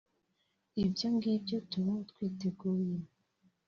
ibyo 0.83 1.07
ngibyo 1.15 1.57
tuba 1.69 1.95
twiteguye 2.09 2.95